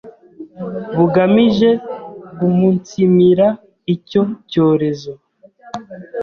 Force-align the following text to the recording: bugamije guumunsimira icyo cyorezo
bugamije 0.95 1.69
guumunsimira 2.39 3.47
icyo 3.95 4.21
cyorezo 4.49 5.13